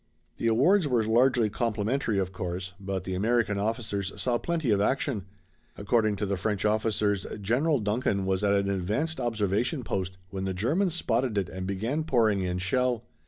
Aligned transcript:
The 0.37 0.47
awards 0.47 0.87
were 0.87 1.03
largely 1.03 1.47
complimentary, 1.51 2.17
of 2.17 2.33
course, 2.33 2.73
but 2.79 3.03
the 3.03 3.13
American 3.13 3.59
officers 3.59 4.11
saw 4.19 4.39
plenty 4.39 4.71
of 4.71 4.81
action. 4.81 5.25
According 5.77 6.15
to 6.15 6.25
the 6.25 6.37
French 6.37 6.65
officers 6.65 7.27
General 7.39 7.79
Duncan 7.79 8.25
was 8.25 8.43
at 8.43 8.53
an 8.55 8.67
advanced 8.71 9.19
observation 9.21 9.83
post 9.83 10.17
when 10.31 10.45
the 10.45 10.55
Germans 10.55 10.95
spotted 10.95 11.37
it 11.37 11.49
and 11.49 11.67
began 11.67 12.03
pouring 12.03 12.41
in 12.41 12.57
shell. 12.57 13.03